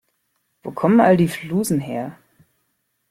Wo 0.63 0.71
kommen 0.71 0.99
all 0.99 1.15
die 1.15 1.27
Flusen 1.27 1.79
her? 1.79 2.17